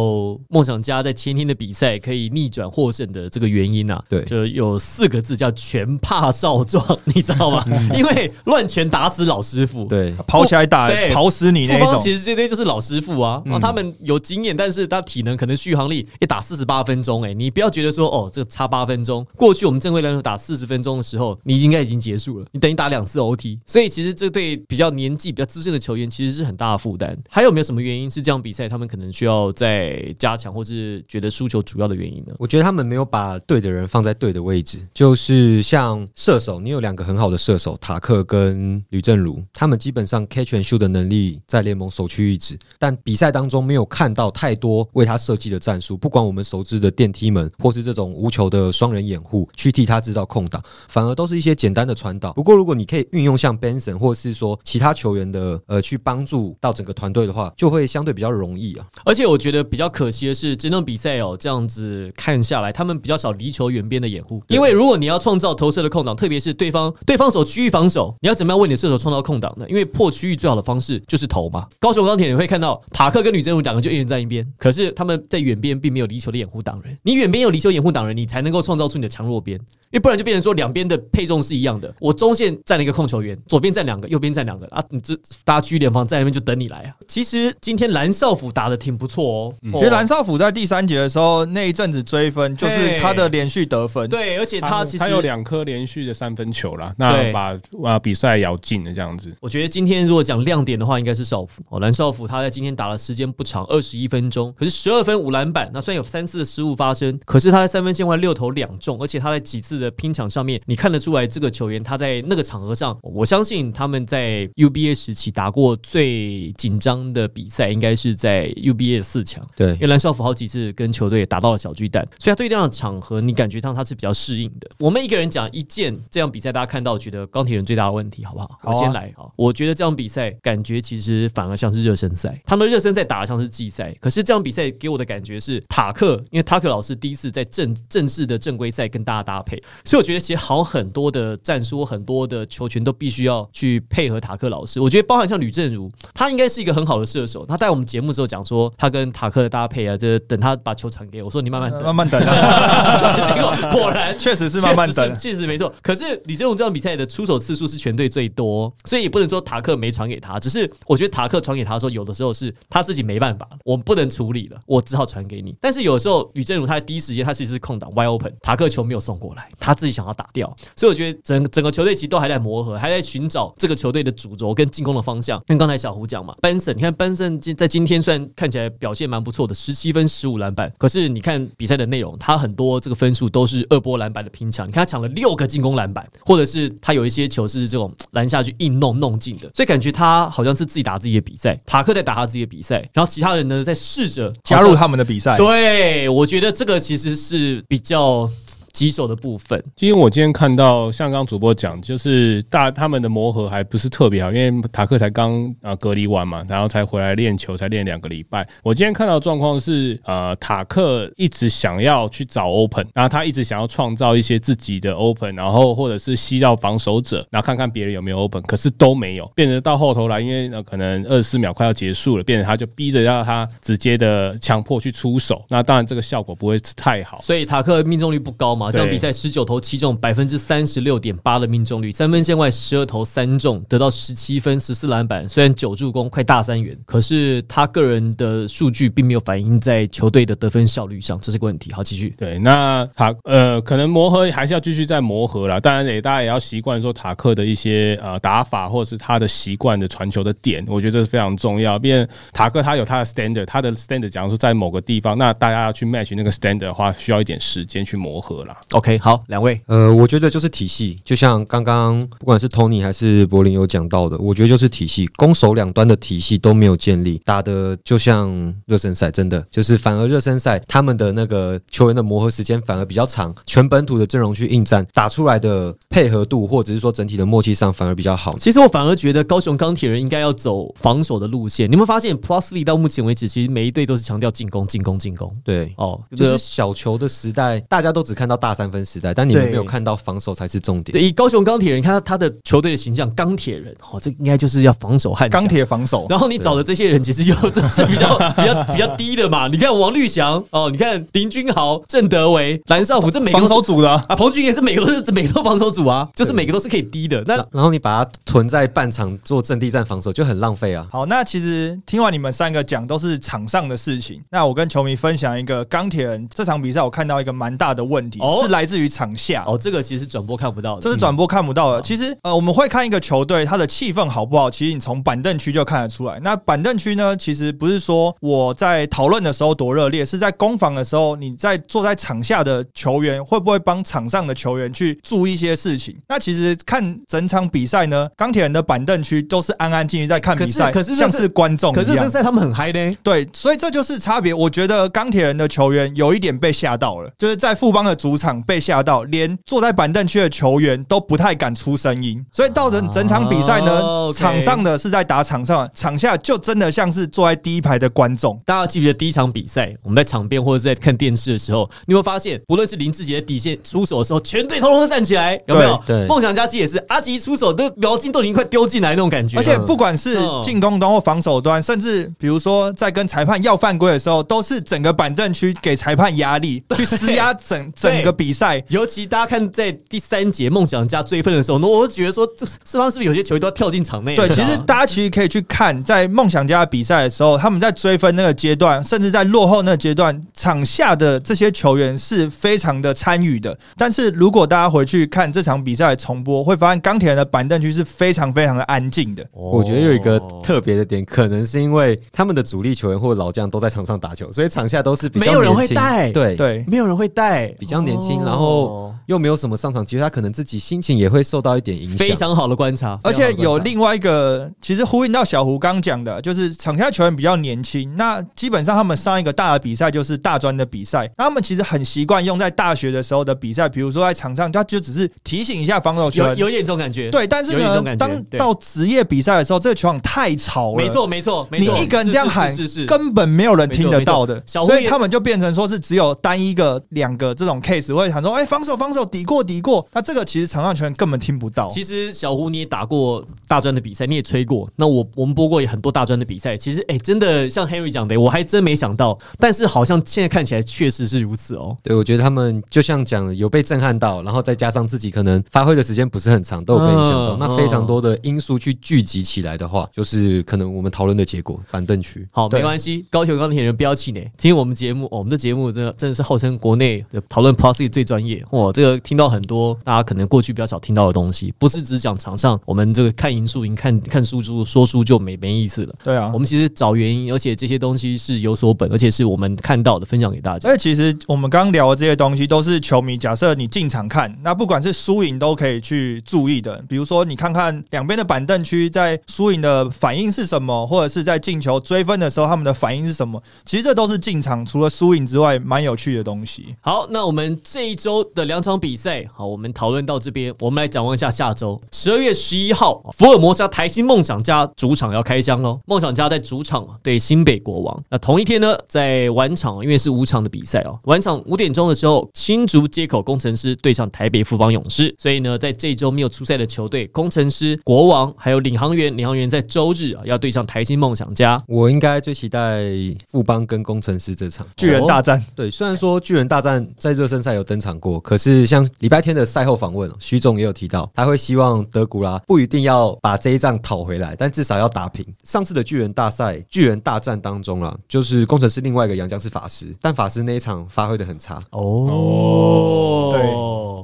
[0.49, 7.63] 梦想家在前一天的比赛可以逆转获胜的这个原因啊，对就有四个字叫全怕少壮，你知道吗？
[7.97, 9.85] 因为乱拳打死老师傅，。
[9.85, 19.25] 对，跑起来打对，跑死你那一种，其实这些就是老师傅啊，然后他们有经验，但是他体能可能续航力也打四十八分钟，哎，你不要觉得说哦，这个差八分钟。
[19.35, 27.17] 过去我们正规篮球打四十分钟的时候，你应该已经结束了，你等于打两次 OT，所以其实这对比较年纪比较资深的球员其实是很大的负担。
[27.29, 32.33] 还有没有什么原因是这样比赛他们可能需要再加强，或是觉得输球主要的原因呢？
[32.37, 50.61] 我觉得他们没有把对的人放在对的位置，就是像射手，你有两个很好的射手，塔克跟吕正如，他们基本上 catch and shoot 的能力在联盟首屈一指，但比赛当中没有看到太多为他设计的战术，不管我们熟知的电梯门，或是这种无球的双人掩护，去替他制造空档，
[50.97, 52.33] 反而都是一些简单的传导。
[52.33, 58.87] 不过如果你可以运用像 Benson 或是说其他球员的呃去帮助到整个团队的话，就会相对比较容易啊。
[59.05, 64.41] 而且我觉得比较可惜的是，整场比赛哦，这样子看下来，他们比较少离球远边的掩护。
[64.47, 69.67] 因为如果你要创造投射的空档，特别是对方对方守区域防守，你要怎么样为你的射手创造空档呢？
[69.69, 71.67] 因为破区域最好的方式就是投嘛。
[71.79, 76.97] 高雄钢铁你会看到塔克跟吕正儒两个就一人站一边，可是他们在远边并没有离球的掩护挡人。
[77.03, 79.59] 你远边有离球掩护挡人，你才能够创造出你的强弱边。
[79.89, 86.95] 因为不然就变成说两边的配重是一样的，我中线站了一个控球员，左边站两个，右边站两个啊，你这大家区域联防在那边就等你来啊。
[87.07, 94.09] 其实今天蓝少辅打的挺不错哦，其实蓝少辅在第三节的时候那一阵子追分，就是他的连续得分。
[94.09, 99.35] 对，而且他其实他有两颗连续的三分球啦，那对把啊比赛咬进了这样子。
[99.41, 101.79] 我觉得今天如果讲亮点的话，应该是少辅哦。
[101.79, 105.69] 蓝少辅他在今天打的时间不长，二十一分钟，可是十二分五篮板。
[105.73, 119.45] 那虽然有三次的失误发生，可是他在三分线外六投两中，而且他在几次的拼抢上面，你看得出来这个球员他在那个场合上，我相信他们在 UBA 时期打过最紧张的比赛，应该是在 UBA 的四强。
[119.55, 124.69] 对因为蓝少辅好几次跟球队打到了小巨蛋，所以他对这样的场合，你感觉上他是比较适应的。
[124.79, 128.47] 我们一个人讲一件这样比赛，大家看到觉得钢铁人最大的问题，好不好？
[128.61, 144.81] 好啊我先来啊，我觉得这场比赛感觉其实反而像是热身赛，他们热身赛打的像是季赛，可是这场比赛给我的感觉是塔克，因为塔克老师第一次在正正式的正规赛跟大家搭配，所以我觉得其实好像很多的战术、很多的球权都必须要去配合塔克老师。
[144.81, 147.45] 我觉得包含像吕正如，他应该是一个很好的射手。
[147.45, 155.41] 他在我们节目的时候讲说，他跟塔克的搭配啊，这等他把球传给我，说你慢慢等，慢慢等啊， 结果果然 确实是慢慢等确实。
[155.41, 155.73] 实没错。
[155.81, 165.55] 可是吕正如这场比赛的出手次数是全队最多，所以也不能说塔克没传给他，只是我觉得塔克传给他的时候，有的时候是他自己没办法，我不能处理了，我只好传给你。
[165.61, 175.41] 但是有时候吕正如他在第一时间他其实是空档 wide open，塔克球没有送过来，他自己想要打掉，所以我觉得整整个球队其实都还在磨合，还在寻找这个球队的主轴跟进攻的方向。
[175.45, 195.37] 跟刚才小胡讲嘛，Benson，你看 Benson 今在今天虽然看起来表现蛮不错的，十七分十五篮板，可是你看比赛的内容，他很多这个分数都是二波篮板的拼抢，你看他抢了六个进攻篮板，或者是他有一些球是这种篮下去硬弄弄进的，所以感觉他好像是自己打自己的比赛，塔克在打他自己的比赛，然后其他人呢在试着加入他们的比赛。
[195.37, 198.29] 对，我觉得这个其实是比较
[198.77, 199.61] 棘手的部分。
[199.79, 208.47] 因为我今天看到，像刚刚主播讲，就是大他们的磨合还不是特别好，因为塔克才刚呃隔离完嘛，然后才回来练球，才练两个礼拜。
[208.61, 227.19] 我今天看到的状况是，呃，塔克一直想要去找 open，然后他一直想要创造一些自己的 open，然后或者是吸到防守者，然后看看别人有没有 open，可是都没有，变成到后头来，因为呃可能二十四秒快要结束了，变成他就逼着要他直接的强迫去出手，那当然这个效果不会太好。
[227.21, 241.71] 所以塔克命中率不高嘛，这场比赛十九投七中，百分之三十六点八的命中率，三分线外十二投三中，得到十七分十四篮板，虽然九助攻快大三元，可是他个人的数据并没有反映在球队的得分效率上，这是个问题。
[241.71, 242.13] 好，继续。
[242.17, 245.59] 对，那塔呃，可能磨合还是要继续再磨合啦。
[245.59, 251.77] 当然也大家也要习惯说塔克的一些呃打法，或者是他的习惯的传球的点，我觉得这是非常重要。
[251.77, 258.56] 毕竟塔克他有他的 standard，他的 standard 假如说在某个地方，那大家要去 match 那个 standard 的话，需要一点时间去磨合啦。
[258.71, 278.37] OK，好，两位，呃，我觉得就是体系，就像刚刚不管是 Tony 还是柏林有讲到的，我觉得就是体系，攻守两端的体系都没有建立，打的就像热身赛，真的就是反而热身赛他们的那个球员的磨合时间反而比较长，全本土的阵容去应战，打出来的配合度或者是说整体的默契上反而比较好。
[278.37, 281.67] 其实我反而觉得高雄钢铁人应该要走防守的路线。
[281.69, 285.35] 你有没有发现 Plus Lee 到目前为止，其实每一队都是强调进攻、进攻、进攻。
[285.43, 290.93] 对，哦，就是小球的时代，大家都只看到大三分时代，但你们没有看到防守才是重点。
[290.93, 295.47] 对，以高雄钢铁人看到他的球队的形象，钢铁人，哦，这应该就是要防守悍将钢。
[295.49, 299.47] 铁防守，然后你找的这些人，其实又都是比较 比较比较低的嘛。
[299.47, 304.05] 你看王绿翔哦，你看林君豪、郑德维、蓝少虎，这每个防守组的啊。
[304.09, 307.23] 啊，彭俊彦这每个都是 每个都防守组啊，就是每个都是可以低的。
[307.25, 310.85] 那然然后你把它囤在半场做阵地战防守，就很浪费啊。
[310.91, 319.43] 好，那其实听完你们三个讲都是场上的事情，那我跟球迷分享一个钢铁人这场比赛，我看到一个蛮大的问题，哦是来自于场下。
[319.47, 321.79] 哦，这个其实转播看不到的，这是转播看不到的。
[321.79, 326.19] 嗯其实，呃，我们会看一个球队它的气氛好不好，其实你从板凳区就看得出来。
[326.21, 335.95] 那板凳区呢，其实不是说我在讨论的时候多热烈，是在攻防的时候，你在坐在场下的球员会不会帮场上的球员去注意一些事情？
[336.09, 342.03] 那其实看整场比赛呢，钢铁人的板凳区都是安安静静在看比赛，可是像是观众可是一样。
[342.03, 342.97] 这赛他们很嗨呢。
[343.03, 344.33] 对，所以这就是差别。
[344.33, 352.25] 我觉得钢铁人的球员有一点被吓到了，就是在富邦的主场被吓到，连坐在板凳区的球员都不太敢出声音。
[352.31, 358.39] 所以到整整场比赛呢，场上的是在打场上，场下就真的像是坐在第一排的观众。
[358.45, 365.81] 大家记不记得第一场比赛，我们在场边或者是在看电视的时候，你会发现，不论是林志杰底线出手的时候，全队通通都站起来，有没有？
[365.85, 369.37] 对对梦想家期也是，阿吉出手都毛巾都已经快丢进来那种感觉。
[369.37, 378.63] 而且不管是嗯进攻端或防守端，甚至比如说在跟裁判要犯规的时候，都是整个板凳区给裁判压力，去施压整 整个比赛。
[378.69, 384.15] 尤其大家看在第三节梦想家追分的时候，那我就觉得说，这四方是不是有些球员都要跳进场内？
[384.15, 393.57] 对，其实啊大家其实可以去看，在梦想家的比赛的时候，他们在追分那个阶段，甚至在落后那个阶段，场下的这些球员是非常的参与的。
[393.75, 399.25] 但是如果大家回去看这场比赛的重播，会发现钢铁人的板凳区是非常非常的安静的。
[399.33, 411.97] 我觉得有一个哦特别的点，可能是因为他们的主力球员或老将都在场上打球，所以场下都是比较没有人会带对对，没有人会带，比较年然后又没有什么上场机会，他可能自己心情也会受到一点影响。
[411.97, 417.95] 非常好的观察，而且有另外一个，其实呼应到小胡刚讲的，就是场下球员比较年轻。
[417.95, 426.37] 那基本上他们上一个大的比赛就是大专的比赛，那他们其实很习惯用在大学的时候的比赛，比如说在场上，他就只是提醒一下防守球员。
[426.37, 430.77] 有 有点这种感觉，对，但是呢当到职业比赛的时候，这个球场太吵了。
[430.77, 439.87] 没错没错没错，你一个人这样喊，是是是是根本没有人听得到的所以他们就变成说是只有单一个、两个这种 case 会喊说：“哎，防守，防守，手抵过抵过。
[439.93, 441.69] 那这个其实场上球员根本听不到。
[441.69, 444.69] 其实小胡你也打过大专的比赛，你也吹过。
[444.75, 446.57] 那我我们播过也很多大专的比赛。
[446.57, 449.17] 其实哎，真的像 Henry 讲的，我还真没想到。
[449.39, 451.77] 但是好像现在看起来确实是如此哦。
[451.83, 457.35] 对，我觉得他们就像讲有被震撼到，然后再加上自己可能发挥的时间不是很长，都有被影响到。
[457.35, 461.59] 嗯那非常多的因素去聚集起来的话，就是可能我们讨论的结果。
[461.69, 468.71] 板凳区，好，没关系，高球钢铁人不要气馁，听我们节目、哦我们的节目真的真的是号称国内的讨论 Plus 最专业哦。
[468.71, 475.95] 这个听到很多大家可能过去比较少听到的东西，不是只讲场上我们这个看赢输赢、看看输输说输就没没意思了。
[476.03, 480.69] 对啊我，们其实找原因，而且这些东西是有所本，而且是我们看到的，分享给大家。
[480.69, 486.83] 而且其实我们刚刚聊的这些东西都是球迷，假设你进场看，那不管是输赢都可以去注意的。
[486.87, 493.41] 比如说，你看看两边的板凳区在输赢的反应是什么，或者是在进球追分的时候他们的反应是什么。
[493.65, 496.75] 其实这都是进场除了输赢之外蛮有趣的东西。
[496.81, 505.79] 好，那我们这一周的两场比赛，好，我们讨论到这边，我们来展望一下下周十二月十一号，福尔摩沙台新梦想家主场要开箱喽。
[505.85, 508.03] 梦想家在主场对新北国王。
[508.09, 515.13] 那同一天呢，在晚场，因为是五场的比赛哦，晚场五点钟的时候，新竹接口工程师对上台北富邦勇士。
[515.17, 521.61] 所以呢，在这周没有出赛的球队，工程师、国王还有领航员，领航员在周日啊要对上台新梦想家。
[521.67, 522.83] 我应该最期待
[523.27, 535.25] 富邦跟工程师这场巨人大战，对，虽然说巨人大战在热身赛有登场过，可是像礼拜天的赛后访问，徐总也有提到，他会希望德古拉不一定要把这一仗讨回来，但至少要打平。
[535.43, 541.59] 上次的巨人大赛、巨人大战当中啦，就是工程师另外一个杨将是法师，但法师那一场发挥的很差。
[541.71, 543.41] 哦，对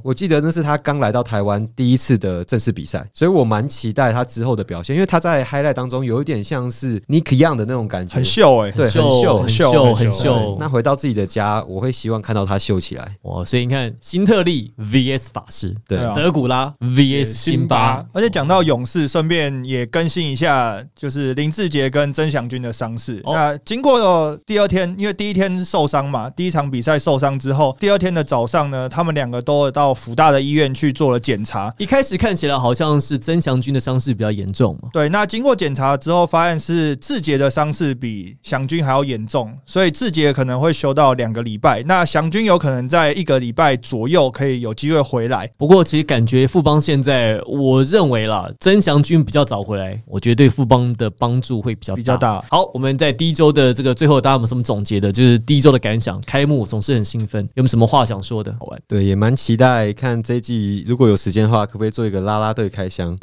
[0.04, 10.58] 我记得那是他刚来到台湾第一次的正式比赛，所以我蛮期待他之后的表现，因为他在 highlight 当中有一点像是 Nick Young 的那种感觉，很秀哎、对，很秀秀，很秀秀，很秀。
[10.60, 13.16] 那回到自己的家，我会希望看到他秀起来。
[13.22, 23.22] 哇，所以你看，新特利 VS 法师，对对啊德古拉 VS 辛巴，而且讲到勇士，顺便也更新一下，就是林志杰跟曾祥军的伤势。
[23.24, 31.74] 哦那经过了第二天，因为第一天受伤嘛，第一场比赛受伤之后，第二天的早上呢，他们两个都到福大的医院去做了检查。
[31.78, 34.90] 一开始看起来好像是曾祥军的伤势比较严重嘛。
[34.94, 45.50] 对，那经过检查之后，发现是志杰的伤势比祥军还要严重，所以志杰可能会休到两个礼拜，那祥军有可能在一个礼拜左右可以有机会回来。
[45.58, 55.12] 不过其实感觉富邦现在，我认为啦，曾祥军比较早回来，我觉得对富邦的帮助会比较比较大好，我们在第一周的这个最后，大家有没有什么总结的？
[55.12, 58.54] 就是第一周的感想，开幕总是很兴奋，有没有什么话想说的？
[58.60, 58.82] 好玩。
[58.88, 63.16] 对，也蛮期待看这一季，如果有时间的话，可不可以做一个啦啦队开箱？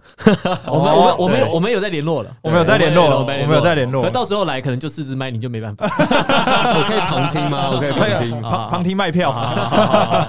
[0.67, 5.87] 我们我们我们有我们有在联络了，我们有在联络了我们有在联络可到时候来可能就四支麦，你就没办法。
[5.91, 7.71] 我可以旁听吗？
[7.73, 8.31] 我可以旁听。
[8.43, 9.31] 旁旁听卖票。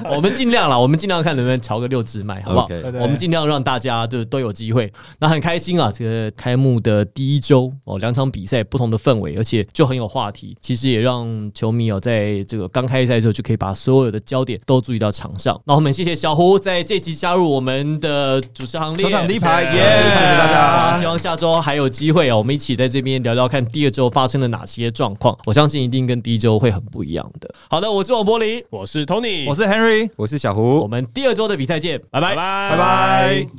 [0.09, 4.91] 我们尽量啦，我们尽量看能不能调个六支麦，好不好 OK 对对我们尽量让大家就都有机会。
[5.19, 10.57] 那很开心啊，这个开幕的第一周哦，两场比赛不同的氛围，而且就很有话题。
[10.61, 15.59] 其实也让球迷哦，在这个刚开赛的时候就可以把所有的焦点都注意到场上。
[15.65, 25.38] 那我们谢谢小胡在这集加入我们的主持行列，球场第一排谢谢耶谢谢大家希望下周还有机会哦，我们一起在这边聊聊看第二周发生了哪些状况。
[25.45, 27.53] 我相信一定跟第一周会很不一样的。
[27.69, 32.30] 好的，我是王柏林，我是 Tony，我是 Henry，我是小我，们第二周的比赛见，拜拜。
[32.30, 32.70] 拜拜。
[32.70, 33.51] 拜拜。